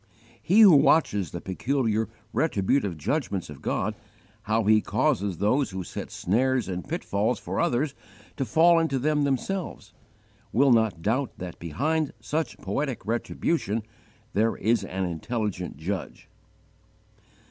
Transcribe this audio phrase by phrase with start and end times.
[0.41, 3.93] He who watches the peculiar retributive judgments of God,
[4.49, 7.93] how He causes those who set snares and pitfalls for others
[8.35, 9.93] to fall into them themselves,
[10.51, 13.83] will not doubt that behind such 'poetic retribution'
[14.33, 16.27] there is an intelligent Judge.